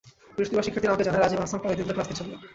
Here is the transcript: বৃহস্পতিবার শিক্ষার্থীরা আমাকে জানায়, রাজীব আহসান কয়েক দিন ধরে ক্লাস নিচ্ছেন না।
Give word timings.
বৃহস্পতিবার 0.35 0.65
শিক্ষার্থীরা 0.65 0.91
আমাকে 0.91 1.05
জানায়, 1.07 1.21
রাজীব 1.23 1.39
আহসান 1.43 1.59
কয়েক 1.63 1.77
দিন 1.77 1.85
ধরে 1.87 1.95
ক্লাস 1.97 2.07
নিচ্ছেন 2.09 2.27
না। 2.31 2.37